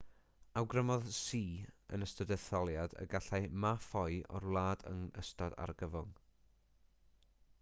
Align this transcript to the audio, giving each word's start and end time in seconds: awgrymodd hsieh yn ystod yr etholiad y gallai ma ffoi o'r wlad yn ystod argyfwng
awgrymodd 0.59 1.03
hsieh 1.17 1.67
yn 1.97 2.05
ystod 2.05 2.33
yr 2.35 2.37
etholiad 2.37 2.95
y 3.03 3.05
gallai 3.11 3.41
ma 3.65 3.73
ffoi 3.83 4.17
o'r 4.39 4.49
wlad 4.53 4.85
yn 4.93 5.03
ystod 5.25 5.57
argyfwng 5.67 6.13